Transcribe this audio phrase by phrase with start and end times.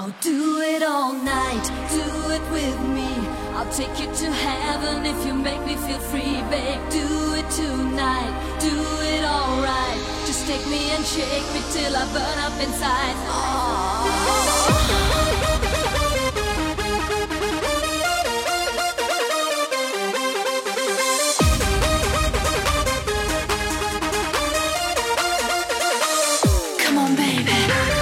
[0.00, 3.10] I'll do it all night, do it with me.
[3.56, 6.80] I'll take you to heaven if you make me feel free, babe.
[6.88, 8.70] Do it tonight, do
[9.02, 9.98] it all right.
[10.24, 13.16] Just take me and shake me till I burn up inside.
[26.84, 27.97] Come on, baby.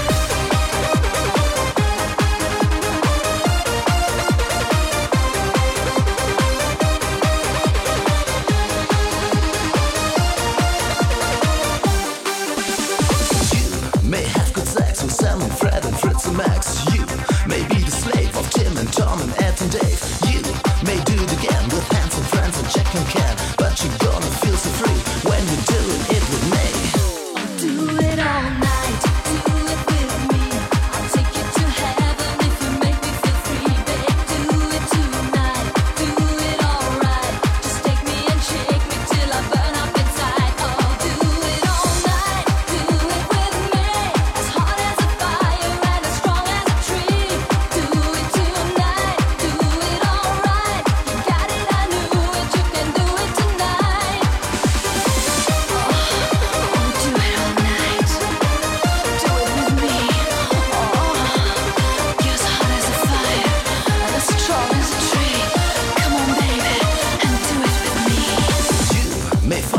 [15.56, 16.84] Fred and Fritz and Max.
[16.94, 17.00] You
[17.48, 20.00] may be the slave of Tim and Tom and Ed and Dave.
[20.28, 20.42] You
[20.84, 23.35] may do it again with handsome friends and Jack and Ken.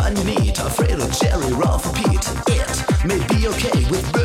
[0.08, 2.26] on your meat, afraid of Jerry Ralph, for Pete.
[2.48, 4.17] It may be okay with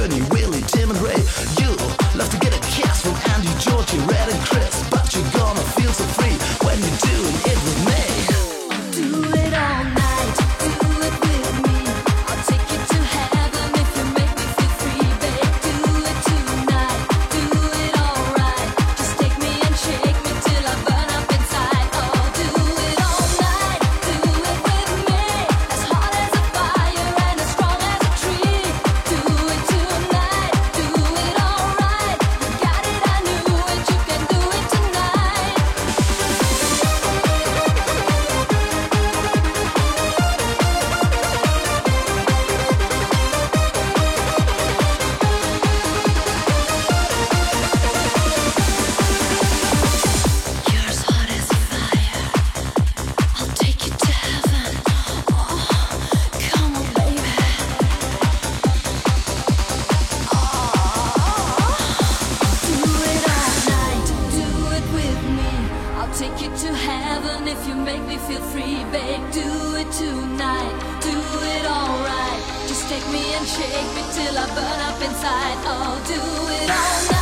[66.15, 69.23] take you to heaven if you make me feel free, babe.
[69.33, 71.17] Do it tonight, do
[71.57, 72.43] it alright.
[72.69, 75.59] Just take me and shake me till I burn up inside.
[75.65, 76.21] Oh, do
[76.63, 77.22] it all night.